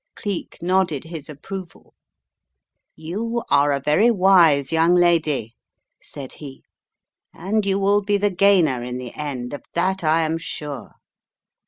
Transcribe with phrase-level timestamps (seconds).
[0.15, 1.93] Cleek nodded his approval.
[2.95, 5.53] "You are a very wise young lady,"
[6.01, 6.63] said he,
[7.35, 10.95] "and you will be the gainer in the end; of that I am sure.